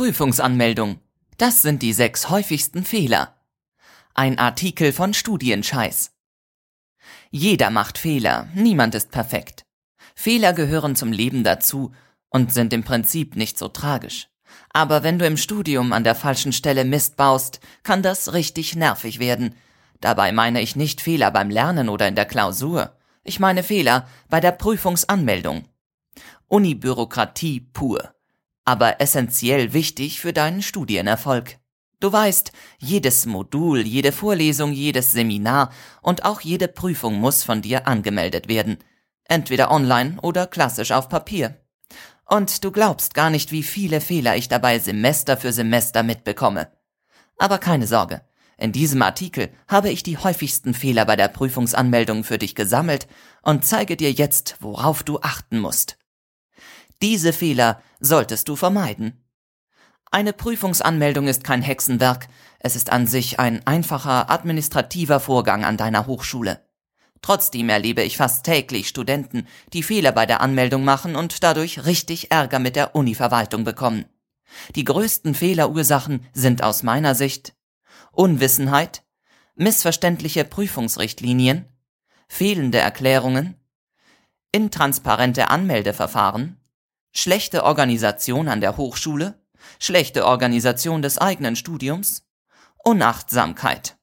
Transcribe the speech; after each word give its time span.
Prüfungsanmeldung. 0.00 0.98
Das 1.36 1.60
sind 1.60 1.82
die 1.82 1.92
sechs 1.92 2.30
häufigsten 2.30 2.84
Fehler. 2.84 3.34
Ein 4.14 4.38
Artikel 4.38 4.94
von 4.94 5.12
Studienscheiß. 5.12 6.12
Jeder 7.30 7.68
macht 7.68 7.98
Fehler, 7.98 8.48
niemand 8.54 8.94
ist 8.94 9.10
perfekt. 9.10 9.66
Fehler 10.14 10.54
gehören 10.54 10.96
zum 10.96 11.12
Leben 11.12 11.44
dazu 11.44 11.92
und 12.30 12.50
sind 12.50 12.72
im 12.72 12.82
Prinzip 12.82 13.36
nicht 13.36 13.58
so 13.58 13.68
tragisch. 13.68 14.28
Aber 14.72 15.02
wenn 15.02 15.18
du 15.18 15.26
im 15.26 15.36
Studium 15.36 15.92
an 15.92 16.02
der 16.02 16.14
falschen 16.14 16.54
Stelle 16.54 16.86
Mist 16.86 17.18
baust, 17.18 17.60
kann 17.82 18.02
das 18.02 18.32
richtig 18.32 18.74
nervig 18.76 19.18
werden. 19.18 19.54
Dabei 20.00 20.32
meine 20.32 20.62
ich 20.62 20.76
nicht 20.76 21.02
Fehler 21.02 21.30
beim 21.30 21.50
Lernen 21.50 21.90
oder 21.90 22.08
in 22.08 22.14
der 22.14 22.24
Klausur. 22.24 22.96
Ich 23.22 23.38
meine 23.38 23.62
Fehler 23.62 24.08
bei 24.30 24.40
der 24.40 24.52
Prüfungsanmeldung. 24.52 25.66
Unibürokratie 26.48 27.60
pur. 27.60 28.14
Aber 28.70 29.00
essentiell 29.00 29.72
wichtig 29.72 30.20
für 30.20 30.32
deinen 30.32 30.62
Studienerfolg. 30.62 31.58
Du 31.98 32.12
weißt, 32.12 32.52
jedes 32.78 33.26
Modul, 33.26 33.80
jede 33.80 34.12
Vorlesung, 34.12 34.72
jedes 34.72 35.10
Seminar 35.10 35.72
und 36.02 36.24
auch 36.24 36.40
jede 36.40 36.68
Prüfung 36.68 37.18
muss 37.18 37.42
von 37.42 37.62
dir 37.62 37.88
angemeldet 37.88 38.46
werden. 38.46 38.78
Entweder 39.24 39.72
online 39.72 40.18
oder 40.22 40.46
klassisch 40.46 40.92
auf 40.92 41.08
Papier. 41.08 41.56
Und 42.26 42.62
du 42.62 42.70
glaubst 42.70 43.14
gar 43.14 43.28
nicht, 43.28 43.50
wie 43.50 43.64
viele 43.64 44.00
Fehler 44.00 44.36
ich 44.36 44.46
dabei 44.46 44.78
Semester 44.78 45.36
für 45.36 45.52
Semester 45.52 46.04
mitbekomme. 46.04 46.70
Aber 47.38 47.58
keine 47.58 47.88
Sorge. 47.88 48.20
In 48.56 48.70
diesem 48.70 49.02
Artikel 49.02 49.48
habe 49.66 49.90
ich 49.90 50.04
die 50.04 50.18
häufigsten 50.18 50.74
Fehler 50.74 51.06
bei 51.06 51.16
der 51.16 51.26
Prüfungsanmeldung 51.26 52.22
für 52.22 52.38
dich 52.38 52.54
gesammelt 52.54 53.08
und 53.42 53.64
zeige 53.64 53.96
dir 53.96 54.12
jetzt, 54.12 54.58
worauf 54.60 55.02
du 55.02 55.18
achten 55.22 55.58
musst. 55.58 55.96
Diese 57.02 57.32
Fehler 57.32 57.82
solltest 58.00 58.48
du 58.48 58.56
vermeiden. 58.56 59.24
Eine 60.10 60.32
Prüfungsanmeldung 60.32 61.28
ist 61.28 61.44
kein 61.44 61.62
Hexenwerk, 61.62 62.28
es 62.58 62.76
ist 62.76 62.90
an 62.90 63.06
sich 63.06 63.38
ein 63.40 63.66
einfacher 63.66 64.30
administrativer 64.30 65.20
Vorgang 65.20 65.64
an 65.64 65.76
deiner 65.76 66.06
Hochschule. 66.06 66.66
Trotzdem 67.22 67.68
erlebe 67.68 68.02
ich 68.02 68.16
fast 68.16 68.44
täglich 68.44 68.88
Studenten, 68.88 69.46
die 69.72 69.82
Fehler 69.82 70.12
bei 70.12 70.26
der 70.26 70.40
Anmeldung 70.40 70.84
machen 70.84 71.16
und 71.16 71.42
dadurch 71.42 71.86
richtig 71.86 72.30
Ärger 72.30 72.58
mit 72.58 72.76
der 72.76 72.94
Uni-Verwaltung 72.94 73.64
bekommen. 73.64 74.06
Die 74.74 74.84
größten 74.84 75.34
Fehlerursachen 75.34 76.26
sind 76.32 76.62
aus 76.62 76.82
meiner 76.82 77.14
Sicht 77.14 77.54
Unwissenheit, 78.12 79.04
missverständliche 79.54 80.44
Prüfungsrichtlinien, 80.44 81.66
fehlende 82.28 82.78
Erklärungen, 82.78 83.56
intransparente 84.52 85.48
Anmeldeverfahren, 85.48 86.59
schlechte 87.12 87.64
Organisation 87.64 88.48
an 88.48 88.60
der 88.60 88.76
Hochschule, 88.76 89.40
schlechte 89.78 90.26
Organisation 90.26 91.02
des 91.02 91.18
eigenen 91.18 91.56
Studiums, 91.56 92.26
Unachtsamkeit. 92.78 93.96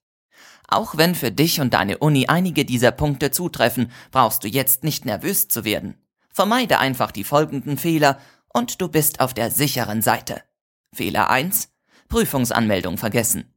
Auch 0.67 0.97
wenn 0.97 1.15
für 1.15 1.31
dich 1.31 1.61
und 1.61 1.73
deine 1.73 1.97
Uni 1.99 2.27
einige 2.27 2.65
dieser 2.65 2.91
Punkte 2.91 3.31
zutreffen, 3.31 3.91
brauchst 4.11 4.43
du 4.43 4.47
jetzt 4.47 4.83
nicht 4.83 5.05
nervös 5.05 5.47
zu 5.47 5.63
werden. 5.63 5.95
Vermeide 6.33 6.79
einfach 6.79 7.11
die 7.11 7.23
folgenden 7.23 7.77
Fehler 7.77 8.19
und 8.53 8.81
du 8.81 8.89
bist 8.89 9.21
auf 9.21 9.33
der 9.33 9.49
sicheren 9.49 10.01
Seite. 10.01 10.43
Fehler 10.93 11.29
1. 11.29 11.69
Prüfungsanmeldung 12.09 12.97
vergessen. 12.97 13.53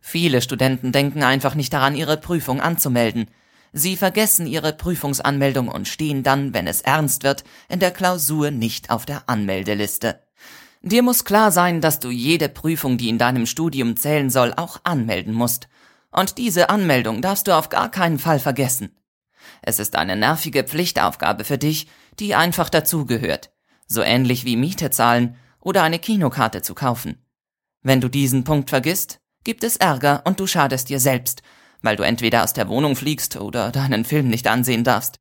Viele 0.00 0.40
Studenten 0.40 0.92
denken 0.92 1.22
einfach 1.22 1.54
nicht 1.54 1.72
daran, 1.72 1.94
ihre 1.94 2.16
Prüfung 2.16 2.60
anzumelden. 2.60 3.30
Sie 3.78 3.98
vergessen 3.98 4.46
ihre 4.46 4.72
Prüfungsanmeldung 4.72 5.68
und 5.68 5.86
stehen 5.86 6.22
dann, 6.22 6.54
wenn 6.54 6.66
es 6.66 6.80
ernst 6.80 7.24
wird, 7.24 7.44
in 7.68 7.78
der 7.78 7.90
Klausur 7.90 8.50
nicht 8.50 8.88
auf 8.88 9.04
der 9.04 9.28
Anmeldeliste. 9.28 10.22
Dir 10.80 11.02
muss 11.02 11.26
klar 11.26 11.52
sein, 11.52 11.82
dass 11.82 12.00
du 12.00 12.08
jede 12.08 12.48
Prüfung, 12.48 12.96
die 12.96 13.10
in 13.10 13.18
deinem 13.18 13.44
Studium 13.44 13.98
zählen 13.98 14.30
soll, 14.30 14.54
auch 14.54 14.80
anmelden 14.84 15.34
musst. 15.34 15.68
Und 16.10 16.38
diese 16.38 16.70
Anmeldung 16.70 17.20
darfst 17.20 17.48
du 17.48 17.52
auf 17.54 17.68
gar 17.68 17.90
keinen 17.90 18.18
Fall 18.18 18.38
vergessen. 18.38 18.96
Es 19.60 19.78
ist 19.78 19.94
eine 19.94 20.16
nervige 20.16 20.64
Pflichtaufgabe 20.64 21.44
für 21.44 21.58
dich, 21.58 21.86
die 22.18 22.34
einfach 22.34 22.70
dazugehört. 22.70 23.50
So 23.86 24.00
ähnlich 24.00 24.46
wie 24.46 24.56
Miete 24.56 24.88
zahlen 24.88 25.36
oder 25.60 25.82
eine 25.82 25.98
Kinokarte 25.98 26.62
zu 26.62 26.74
kaufen. 26.74 27.22
Wenn 27.82 28.00
du 28.00 28.08
diesen 28.08 28.42
Punkt 28.42 28.70
vergisst, 28.70 29.20
gibt 29.44 29.64
es 29.64 29.76
Ärger 29.76 30.22
und 30.24 30.40
du 30.40 30.46
schadest 30.46 30.88
dir 30.88 30.98
selbst, 30.98 31.42
weil 31.86 31.96
du 31.96 32.02
entweder 32.02 32.44
aus 32.44 32.52
der 32.52 32.68
Wohnung 32.68 32.96
fliegst 32.96 33.36
oder 33.36 33.72
deinen 33.72 34.04
Film 34.04 34.28
nicht 34.28 34.46
ansehen 34.46 34.84
darfst. 34.84 35.20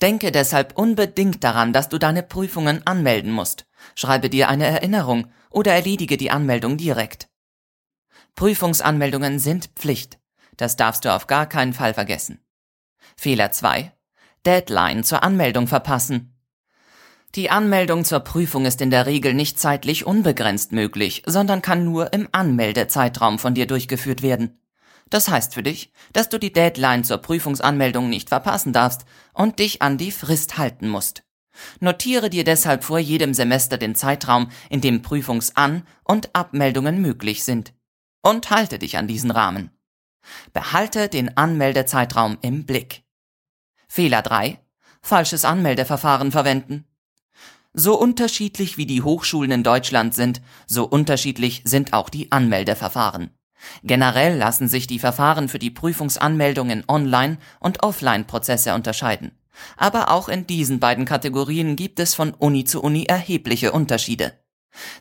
Denke 0.00 0.30
deshalb 0.30 0.78
unbedingt 0.78 1.42
daran, 1.42 1.72
dass 1.72 1.88
du 1.88 1.98
deine 1.98 2.22
Prüfungen 2.22 2.86
anmelden 2.86 3.32
musst. 3.32 3.66
Schreibe 3.96 4.30
dir 4.30 4.48
eine 4.48 4.66
Erinnerung 4.66 5.26
oder 5.50 5.72
erledige 5.72 6.18
die 6.18 6.30
Anmeldung 6.30 6.76
direkt. 6.76 7.28
Prüfungsanmeldungen 8.34 9.38
sind 9.38 9.70
Pflicht. 9.74 10.18
Das 10.56 10.76
darfst 10.76 11.04
du 11.04 11.12
auf 11.12 11.26
gar 11.26 11.46
keinen 11.46 11.72
Fall 11.72 11.94
vergessen. 11.94 12.44
Fehler 13.16 13.50
2. 13.50 13.92
Deadline 14.44 15.02
zur 15.02 15.22
Anmeldung 15.22 15.66
verpassen. 15.66 16.34
Die 17.34 17.50
Anmeldung 17.50 18.04
zur 18.04 18.20
Prüfung 18.20 18.64
ist 18.64 18.80
in 18.80 18.90
der 18.90 19.06
Regel 19.06 19.34
nicht 19.34 19.58
zeitlich 19.58 20.06
unbegrenzt 20.06 20.72
möglich, 20.72 21.22
sondern 21.26 21.62
kann 21.62 21.84
nur 21.84 22.12
im 22.12 22.28
Anmeldezeitraum 22.32 23.38
von 23.38 23.54
dir 23.54 23.66
durchgeführt 23.66 24.22
werden. 24.22 24.60
Das 25.08 25.28
heißt 25.28 25.54
für 25.54 25.62
dich, 25.62 25.92
dass 26.12 26.28
du 26.28 26.38
die 26.38 26.52
Deadline 26.52 27.04
zur 27.04 27.18
Prüfungsanmeldung 27.18 28.08
nicht 28.08 28.28
verpassen 28.28 28.72
darfst 28.72 29.04
und 29.32 29.58
dich 29.58 29.82
an 29.82 29.98
die 29.98 30.10
Frist 30.10 30.58
halten 30.58 30.88
musst. 30.88 31.22
Notiere 31.80 32.28
dir 32.28 32.44
deshalb 32.44 32.84
vor 32.84 32.98
jedem 32.98 33.32
Semester 33.32 33.78
den 33.78 33.94
Zeitraum, 33.94 34.50
in 34.68 34.80
dem 34.80 35.02
Prüfungsan- 35.02 35.84
und 36.04 36.34
Abmeldungen 36.34 37.00
möglich 37.00 37.44
sind 37.44 37.72
und 38.22 38.50
halte 38.50 38.78
dich 38.78 38.98
an 38.98 39.06
diesen 39.06 39.30
Rahmen. 39.30 39.70
Behalte 40.52 41.08
den 41.08 41.36
Anmeldezeitraum 41.36 42.38
im 42.42 42.66
Blick. 42.66 43.04
Fehler 43.88 44.22
3. 44.22 44.58
Falsches 45.00 45.44
Anmeldeverfahren 45.44 46.32
verwenden. 46.32 46.84
So 47.72 47.98
unterschiedlich 47.98 48.76
wie 48.76 48.86
die 48.86 49.02
Hochschulen 49.02 49.52
in 49.52 49.62
Deutschland 49.62 50.14
sind, 50.14 50.42
so 50.66 50.84
unterschiedlich 50.84 51.62
sind 51.64 51.92
auch 51.92 52.08
die 52.08 52.32
Anmeldeverfahren. 52.32 53.30
Generell 53.82 54.36
lassen 54.36 54.68
sich 54.68 54.86
die 54.86 54.98
Verfahren 54.98 55.48
für 55.48 55.58
die 55.58 55.70
Prüfungsanmeldung 55.70 56.70
in 56.70 56.84
Online- 56.88 57.38
und 57.60 57.82
Offline-Prozesse 57.82 58.74
unterscheiden. 58.74 59.32
Aber 59.76 60.10
auch 60.10 60.28
in 60.28 60.46
diesen 60.46 60.80
beiden 60.80 61.04
Kategorien 61.04 61.76
gibt 61.76 62.00
es 62.00 62.14
von 62.14 62.34
Uni 62.34 62.64
zu 62.64 62.82
Uni 62.82 63.04
erhebliche 63.04 63.72
Unterschiede. 63.72 64.32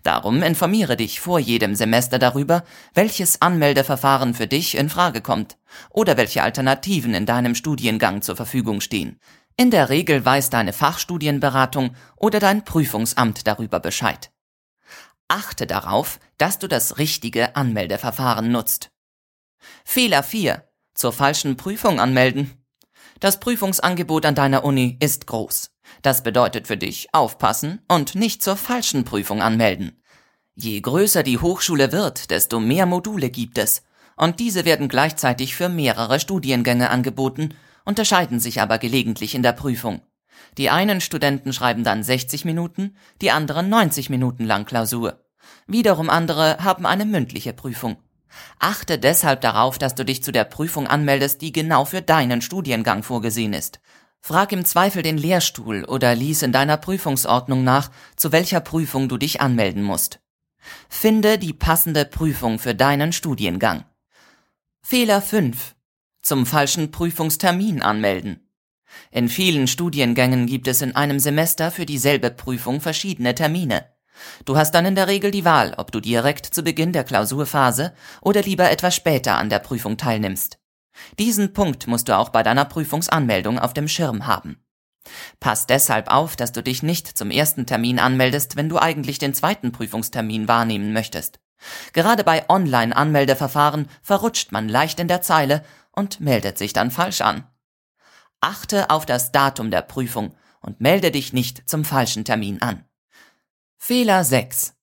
Darum 0.04 0.42
informiere 0.42 0.96
dich 0.96 1.20
vor 1.20 1.40
jedem 1.40 1.75
Semester 1.75 2.20
darüber, 2.20 2.64
welches 2.94 3.42
Anmeldeverfahren 3.42 4.34
für 4.34 4.48
dich 4.48 4.78
in 4.78 4.90
Frage 4.90 5.22
kommt 5.22 5.58
oder 5.90 6.16
welche 6.16 6.44
Alternativen 6.44 7.14
in 7.14 7.25
deinem 7.25 7.56
Studiengang 7.56 8.22
zur 8.22 8.36
Verfügung 8.36 8.80
stehen. 8.80 9.20
In 9.58 9.72
der 9.72 9.90
Regel 9.90 10.24
weiß 10.24 10.50
deine 10.50 10.74
Fachstudienberatung 10.74 11.96
oder 12.18 12.40
dein 12.40 12.66
Prüfungsamt 12.66 13.48
darüber 13.48 13.80
Bescheid. 13.80 14.31
Achte 15.28 15.66
darauf, 15.66 16.19
dass 16.38 16.59
du 16.59 16.68
das 16.68 16.97
richtige 16.97 17.56
Anmeldeverfahren 17.56 18.52
nutzt. 18.52 18.91
Fehler 19.84 20.22
4. 20.22 20.69
Zur 20.94 21.13
falschen 21.13 21.58
Prüfung 21.58 22.00
anmelden. 22.00 22.63
Das 23.19 23.40
Prüfungsangebot 23.40 24.25
an 24.25 24.36
deiner 24.36 24.63
Uni 24.63 24.97
ist 25.00 25.25
groß. 25.25 25.72
Das 26.02 26.24
bedeutet 26.24 26.68
für 26.68 26.78
dich 26.78 27.13
aufpassen 27.13 27.81
und 27.88 28.16
nicht 28.16 28.44
zur 28.44 28.56
falschen 28.56 29.03
Prüfung 29.03 29.41
anmelden. 29.41 30.02
Je 30.53 30.80
größer 30.80 31.24
die 31.24 31.40
Hochschule 31.40 31.92
wird, 31.92 32.30
desto 32.31 32.59
mehr 32.59 32.86
Module 32.86 33.30
gibt 33.30 33.57
es, 33.57 33.84
und 34.16 34.40
diese 34.40 34.63
werden 34.63 34.88
gleichzeitig 34.88 35.56
für 35.56 35.69
mehrere 35.69 36.19
Studiengänge 36.19 36.90
angeboten, 36.90 37.53
unterscheiden 37.84 38.40
sich 38.40 38.62
aber 38.62 38.78
gelegentlich 38.78 39.36
in 39.36 39.44
der 39.44 39.52
Prüfung. 39.52 40.02
Die 40.57 40.69
einen 40.69 41.01
Studenten 41.01 41.53
schreiben 41.53 41.84
dann 41.84 42.03
60 42.03 42.46
Minuten, 42.46 42.96
die 43.22 43.31
anderen 43.31 43.69
90 43.69 44.09
Minuten 44.09 44.45
lang 44.45 44.65
Klausur. 44.65 45.25
Wiederum 45.68 46.10
andere 46.10 46.57
haben 46.63 46.86
eine 46.86 47.06
mündliche 47.06 47.54
Prüfung. 47.54 47.98
Achte 48.60 48.98
deshalb 48.98 49.42
darauf, 49.42 49.77
dass 49.77 49.95
du 49.95 50.06
dich 50.06 50.24
zu 50.24 50.31
der 50.31 50.44
Prüfung 50.44 50.88
anmeldest, 50.88 51.42
die 51.42 51.51
genau 51.51 51.86
für 51.86 52.01
deinen 52.01 52.42
Studiengang 52.42 53.04
vorgesehen 53.04 53.54
ist. 53.54 53.80
Frag 54.21 54.51
im 54.51 54.65
Zweifel 54.65 55.04
den 55.04 55.18
Lehrstuhl 55.18 55.86
oder 55.86 56.15
lies 56.15 56.42
in 56.42 56.51
deiner 56.51 56.77
Prüfungsordnung 56.77 57.63
nach, 57.63 57.92
zu 58.15 58.31
welcher 58.31 58.60
Prüfung 58.60 59.07
du 59.07 59.18
dich 59.18 59.39
anmelden 59.39 59.83
musst. 59.83 60.19
Finde 60.89 61.38
die 61.38 61.54
passende 61.54 62.06
Prüfung 62.06 62.57
für 62.57 62.74
deinen 62.74 63.13
Studiengang. 63.13 63.86
Fehler 64.81 65.21
5. 65.21 65.75
Zum 66.21 66.45
falschen 66.45 66.89
Prüfungstermin 66.92 67.83
anmelden. 67.83 68.44
In 69.12 69.30
vielen 69.30 69.68
Studiengängen 69.68 70.46
gibt 70.46 70.68
es 70.68 70.82
in 70.82 70.96
einem 70.96 71.20
Semester 71.20 71.72
für 71.72 71.86
dieselbe 71.86 72.32
Prüfung 72.32 72.82
verschiedene 72.82 73.36
Termine. 73.36 73.86
Du 74.46 74.58
hast 74.58 74.72
dann 74.72 74.86
in 74.86 74.96
der 74.96 75.08
Regel 75.08 75.32
die 75.32 75.46
Wahl, 75.46 75.74
ob 75.78 75.92
du 75.92 76.00
direkt 76.00 76.46
zu 76.46 76.64
Beginn 76.64 76.94
der 76.94 77.04
Klausurphase 77.04 77.94
oder 78.22 78.42
lieber 78.42 78.70
etwas 78.72 78.96
später 78.96 79.38
an 79.38 79.50
der 79.50 79.60
Prüfung 79.60 79.98
teilnimmst. 79.98 80.60
Diesen 81.20 81.54
Punkt 81.54 81.88
musst 81.88 82.08
du 82.08 82.18
auch 82.18 82.30
bei 82.30 82.42
deiner 82.42 82.66
Prüfungsanmeldung 82.66 83.60
auf 83.60 83.74
dem 83.74 83.88
Schirm 83.88 84.28
haben. 84.28 84.58
Pass 85.40 85.68
deshalb 85.68 86.12
auf, 86.12 86.36
dass 86.36 86.52
du 86.52 86.64
dich 86.64 86.82
nicht 86.82 87.18
zum 87.18 87.30
ersten 87.30 87.66
Termin 87.66 88.00
anmeldest, 88.00 88.56
wenn 88.56 88.70
du 88.70 88.80
eigentlich 88.80 89.20
den 89.20 89.34
zweiten 89.34 89.72
Prüfungstermin 89.72 90.48
wahrnehmen 90.48 90.94
möchtest. 90.94 91.40
Gerade 91.94 92.24
bei 92.24 92.50
Online-Anmeldeverfahren 92.50 93.88
verrutscht 94.02 94.52
man 94.52 94.68
leicht 94.68 95.00
in 95.00 95.08
der 95.08 95.22
Zeile 95.22 95.64
und 95.92 96.20
meldet 96.20 96.58
sich 96.58 96.74
dann 96.74 96.92
falsch 96.92 97.22
an. 97.22 97.46
Achte 98.42 98.90
auf 98.90 99.06
das 99.06 99.32
Datum 99.32 99.72
der 99.72 99.82
Prüfung 99.82 100.36
und 100.62 100.82
melde 100.82 101.12
dich 101.12 101.34
nicht 101.34 101.70
zum 101.70 101.86
falschen 101.86 102.26
Termin 102.26 102.62
an. 102.62 102.86
Fehler 103.78 104.24
6. 104.24 104.74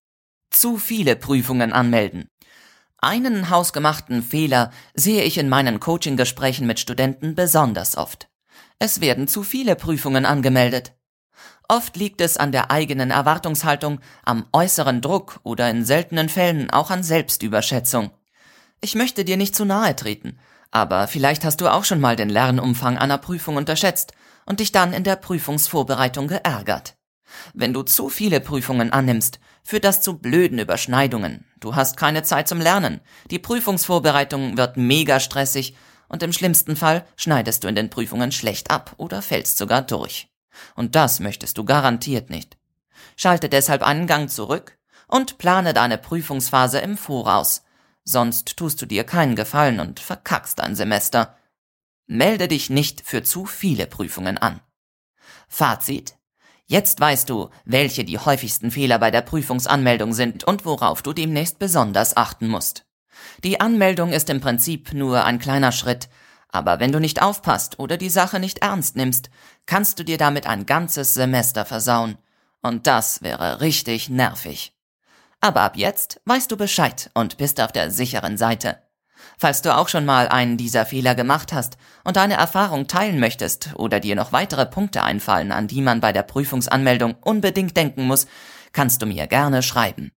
Zu 0.51 0.79
viele 0.79 1.17
Prüfungen 1.17 1.73
anmelden. 1.73 2.29
Einen 2.99 3.51
hausgemachten 3.51 4.23
Fehler 4.23 4.71
sehe 4.95 5.25
ich 5.25 5.39
in 5.39 5.49
meinen 5.49 5.81
Coaching-Gesprächen 5.81 6.69
mit 6.69 6.79
Studenten 6.79 7.35
besonders 7.35 7.97
oft. 7.97 8.29
Es 8.79 9.01
werden 9.01 9.27
zu 9.27 9.43
viele 9.43 9.75
Prüfungen 9.75 10.25
angemeldet. 10.25 10.95
Oft 11.69 11.97
liegt 11.97 12.21
es 12.21 12.37
an 12.37 12.53
der 12.53 12.71
eigenen 12.71 13.11
Erwartungshaltung, 13.11 14.01
am 14.25 14.47
äußeren 14.53 15.01
Druck 15.01 15.41
oder 15.43 15.71
in 15.71 15.85
seltenen 15.85 16.29
Fällen 16.29 16.71
auch 16.71 16.91
an 16.91 17.03
Selbstüberschätzung. 17.03 18.11
Ich 18.81 18.95
möchte 18.95 19.25
dir 19.25 19.37
nicht 19.37 19.57
zu 19.57 19.65
nahe 19.65 19.97
treten, 19.97 20.39
aber 20.73 21.07
vielleicht 21.07 21.45
hast 21.45 21.61
du 21.61 21.69
auch 21.69 21.85
schon 21.85 22.01
mal 22.01 22.17
den 22.17 22.31
Lernumfang 22.31 22.99
einer 22.99 23.19
Prüfung 23.19 23.57
unterschätzt 23.57 24.13
und 24.47 24.59
dich 24.59 24.73
dann 24.73 24.93
in 24.93 25.05
der 25.05 25.17
Prüfungsvorbereitung 25.17 26.27
geärgert. 26.27 26.97
Wenn 27.55 27.73
du 27.73 27.83
zu 27.83 28.09
viele 28.09 28.41
Prüfungen 28.41 28.93
annimmst, 28.93 29.39
führt 29.63 29.85
das 29.85 30.01
zu 30.01 30.19
blöden 30.19 30.59
Überschneidungen. 30.59 31.47
Du 31.61 31.77
hast 31.77 31.97
keine 31.97 32.23
Zeit 32.25 32.49
zum 32.49 32.61
Lernen. 32.61 33.01
Die 33.31 33.39
Prüfungsvorbereitung 33.39 34.57
wird 34.57 34.77
mega 34.77 35.21
stressig 35.21 35.77
und 36.09 36.23
im 36.23 36.33
schlimmsten 36.33 36.75
Fall 36.75 37.07
schneidest 37.17 37.65
du 37.65 37.69
in 37.69 37.75
den 37.75 37.91
Prüfungen 37.91 38.33
schlecht 38.33 38.71
ab 38.71 38.95
oder 38.97 39.23
fällst 39.23 39.59
sogar 39.59 39.83
durch. 39.83 40.29
Und 40.75 40.95
das 40.95 41.21
möchtest 41.21 41.57
du 41.59 41.65
garantiert 41.65 42.31
nicht. 42.31 42.59
Schalte 43.17 43.49
deshalb 43.49 43.83
einen 43.83 44.07
Gang 44.07 44.31
zurück 44.31 44.79
und 45.07 45.39
plane 45.39 45.75
deine 45.75 45.99
Prüfungsphase 45.99 46.79
im 46.79 46.97
Voraus. 46.97 47.63
Sonst 48.05 48.57
tust 48.57 48.83
du 48.83 48.87
dir 48.87 49.05
keinen 49.05 49.37
Gefallen 49.37 49.81
und 49.81 50.01
verkackst 50.01 50.59
dein 50.59 50.75
Semester. 50.75 51.37
Melde 52.07 52.49
dich 52.49 52.69
nicht 52.69 53.03
für 53.05 53.23
zu 53.23 53.47
viele 53.47 53.87
Prüfungen 53.87 54.39
an. 54.39 54.61
Fazit 55.49 56.17
Jetzt 56.67 57.01
weißt 57.01 57.29
du, 57.29 57.51
welche 57.65 58.05
die 58.05 58.19
häufigsten 58.19 58.71
Fehler 58.71 58.99
bei 58.99 59.11
der 59.11 59.21
Prüfungsanmeldung 59.21 60.15
sind 60.15 60.45
und 60.45 60.65
worauf 60.65 61.03
du 61.03 61.13
demnächst 61.13 61.59
besonders 61.59 62.17
achten 62.17 62.49
musst. 62.49 62.87
Die 63.45 63.61
Anmeldung 63.61 64.13
ist 64.13 64.31
im 64.31 64.41
Prinzip 64.41 64.95
nur 64.95 65.25
ein 65.25 65.39
kleiner 65.39 65.73
Schritt, 65.73 66.09
aber 66.49 66.81
wenn 66.81 66.93
du 66.93 66.99
nicht 66.99 67.21
aufpasst 67.21 67.79
oder 67.79 67.97
die 67.97 68.11
Sache 68.11 68.39
nicht 68.39 68.59
ernst 68.59 68.97
nimmst, 68.97 69.31
kannst 69.67 69.99
du 69.99 70.05
dir 70.05 70.19
damit 70.19 70.47
ein 70.47 70.67
ganzes 70.67 71.15
Semester 71.15 71.65
versauen. 71.65 72.19
Und 72.63 72.87
das 72.87 73.23
wäre 73.23 73.61
richtig 73.61 74.09
nervig. 74.09 74.73
Aber 75.45 75.63
ab 75.63 75.77
jetzt 75.77 76.21
weißt 76.25 76.51
du 76.53 76.57
Bescheid 76.57 77.11
und 77.15 77.37
bist 77.37 77.61
auf 77.61 77.73
der 77.73 77.91
sicheren 77.91 78.39
Seite. 78.39 78.79
Falls 79.39 79.61
du 79.61 79.77
auch 79.77 79.89
schon 79.89 80.05
mal 80.05 80.29
einen 80.29 80.57
dieser 80.57 80.87
Fehler 80.87 81.15
gemacht 81.15 81.53
hast 81.53 81.77
und 82.05 82.17
deine 82.17 82.35
Erfahrung 82.35 82.87
teilen 82.87 83.19
möchtest 83.19 83.71
oder 83.75 84.01
dir 84.01 84.15
noch 84.15 84.33
weitere 84.33 84.67
Punkte 84.67 85.03
einfallen, 85.03 85.53
an 85.53 85.69
die 85.69 85.83
man 85.83 86.01
bei 86.01 86.13
der 86.13 86.23
Prüfungsanmeldung 86.23 87.15
unbedingt 87.21 87.77
denken 87.77 88.05
muss, 88.07 88.27
kannst 88.73 89.03
du 89.03 89.07
mir 89.07 89.27
gerne 89.27 89.63
schreiben. 89.63 90.11